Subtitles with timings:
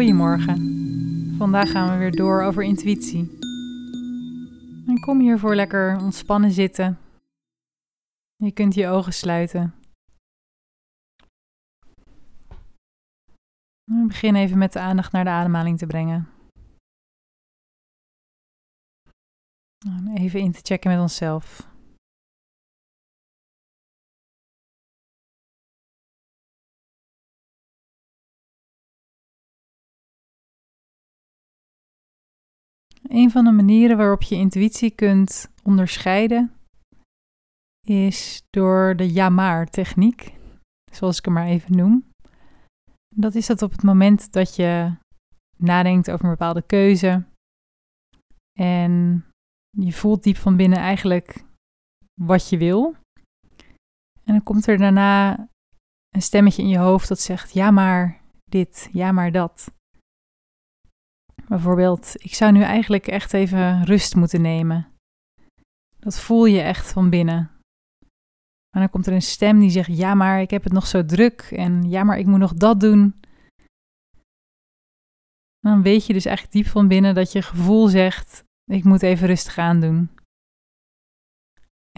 [0.00, 1.36] Goedemorgen.
[1.36, 3.38] Vandaag gaan we weer door over intuïtie.
[4.86, 6.98] En kom hiervoor lekker ontspannen zitten.
[8.36, 9.74] Je kunt je ogen sluiten.
[13.84, 16.28] We beginnen even met de aandacht naar de ademhaling te brengen.
[20.14, 21.69] Even in te checken met onszelf.
[33.02, 36.52] Een van de manieren waarop je intuïtie kunt onderscheiden
[37.86, 40.34] is door de ja-maar-techniek,
[40.92, 42.08] zoals ik hem maar even noem.
[43.14, 44.92] Dat is dat op het moment dat je
[45.56, 47.24] nadenkt over een bepaalde keuze
[48.58, 49.24] en
[49.70, 51.44] je voelt diep van binnen eigenlijk
[52.20, 52.94] wat je wil.
[54.24, 55.48] En dan komt er daarna
[56.08, 59.72] een stemmetje in je hoofd dat zegt: ja, maar dit, ja, maar dat.
[61.50, 64.88] Bijvoorbeeld, ik zou nu eigenlijk echt even rust moeten nemen.
[65.98, 67.50] Dat voel je echt van binnen.
[68.70, 71.04] Maar dan komt er een stem die zegt: Ja, maar ik heb het nog zo
[71.04, 71.40] druk.
[71.40, 73.20] En ja, maar ik moet nog dat doen.
[75.58, 79.26] Dan weet je dus eigenlijk diep van binnen dat je gevoel zegt: Ik moet even
[79.26, 80.10] rustig aan doen.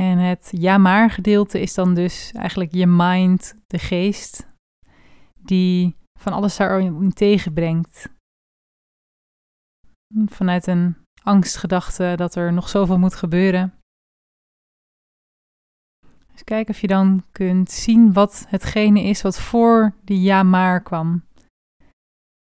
[0.00, 4.48] En het ja maar gedeelte is dan dus eigenlijk je mind, de geest,
[5.39, 8.08] die van alles daarin tegenbrengt
[10.27, 13.74] vanuit een angstgedachte dat er nog zoveel moet gebeuren.
[16.32, 20.83] Dus kijk of je dan kunt zien wat hetgene is wat voor die ja maar
[20.83, 21.24] kwam.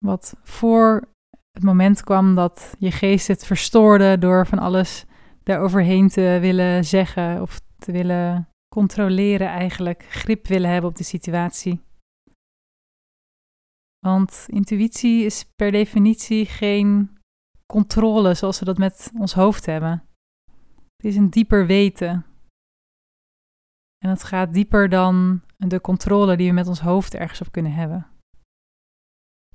[0.04, 1.08] Wat voor
[1.52, 5.04] het moment kwam dat je geest het verstoorde door van alles
[5.42, 11.80] daaroverheen te willen zeggen of te willen controleren eigenlijk, grip willen hebben op de situatie.
[13.98, 17.17] Want intuïtie is per definitie geen
[17.72, 20.04] controle zoals we dat met ons hoofd hebben.
[20.96, 22.26] Het is een dieper weten.
[23.98, 27.72] En het gaat dieper dan de controle die we met ons hoofd ergens op kunnen
[27.72, 28.06] hebben.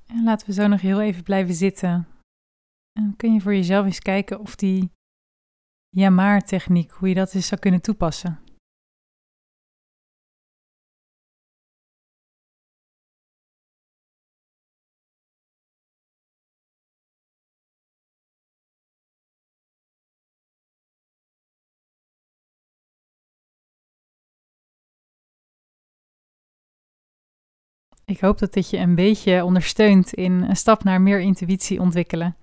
[0.06, 2.08] En laten we zo nog heel even blijven zitten.
[3.00, 4.92] En kun je voor jezelf eens kijken of die
[5.90, 8.43] ja maar techniek, hoe je dat eens zou kunnen toepassen.
[28.06, 32.36] Ik hoop dat dit je een beetje ondersteunt in een stap naar meer intuïtie ontwikkelen.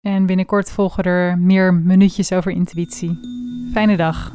[0.00, 3.18] En binnenkort volgen er meer minuutjes over intuïtie.
[3.72, 4.34] Fijne dag.